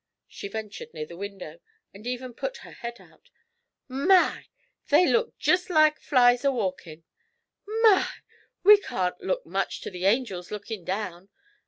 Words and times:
She 0.27 0.47
ventured 0.47 0.95
near 0.95 1.05
the 1.05 1.15
window, 1.15 1.59
and 1.93 2.07
even 2.07 2.33
put 2.33 2.57
her 2.65 2.71
head 2.71 2.99
out. 2.99 3.29
'My! 3.87 4.47
they 4.89 5.05
look 5.05 5.37
jest 5.37 5.69
like 5.69 5.99
flies 5.99 6.43
a 6.43 6.51
walkin'! 6.51 7.03
My! 7.83 8.09
we 8.63 8.77
can't 8.79 9.21
look 9.21 9.45
much 9.45 9.79
to 9.81 9.91
the 9.91 10.05
angels 10.05 10.49
lookin' 10.49 10.83
down. 10.85 11.29